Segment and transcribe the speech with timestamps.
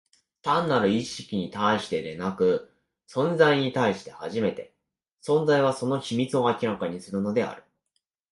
[0.41, 2.73] 単なる意識に対してでなく、
[3.07, 4.73] 存在に対して初めて、
[5.21, 7.63] 存在は、その秘密を明らかにするのである。